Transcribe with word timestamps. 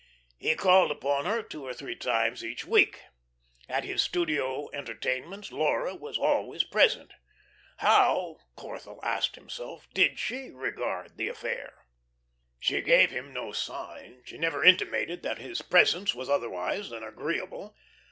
He 0.39 0.55
called 0.55 0.89
upon 0.89 1.25
her 1.25 1.43
two 1.43 1.63
or 1.63 1.75
three 1.75 1.95
times 1.95 2.43
each 2.43 2.65
week. 2.65 3.03
At 3.69 3.83
his 3.83 4.01
studio 4.01 4.67
entertainments 4.73 5.51
Laura 5.51 5.93
was 5.93 6.17
always 6.17 6.63
present. 6.63 7.11
How 7.77 8.37
Corthell 8.57 8.99
asked 9.03 9.35
himself 9.35 9.87
did 9.93 10.17
she 10.17 10.49
regard 10.49 11.17
the 11.17 11.27
affair? 11.27 11.85
She 12.59 12.81
gave 12.81 13.11
him 13.11 13.31
no 13.31 13.51
sign; 13.51 14.23
she 14.25 14.39
never 14.39 14.63
intimated 14.63 15.21
that 15.21 15.37
his 15.37 15.61
presence 15.61 16.15
was 16.15 16.31
otherwise 16.31 16.89
than 16.89 17.03
agreeable. 17.03 17.75